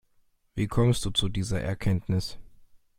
[0.55, 2.39] Wie kommst du zu dieser Erkenntnis?